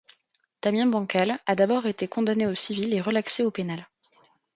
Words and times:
Damien 0.63 0.87
Bancal 0.87 1.31
a 1.45 1.53
été 1.53 1.55
d'abord 1.55 1.83
condamné 2.09 2.47
au 2.47 2.55
civil 2.55 2.91
et 2.95 3.01
relaxé 3.01 3.43
au 3.43 3.51
pénal. 3.51 3.87